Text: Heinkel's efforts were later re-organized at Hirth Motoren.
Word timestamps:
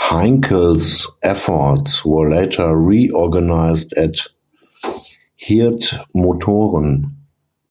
Heinkel's 0.00 1.08
efforts 1.22 2.04
were 2.04 2.28
later 2.28 2.74
re-organized 2.74 3.92
at 3.96 4.14
Hirth 5.40 5.92
Motoren. 6.16 7.12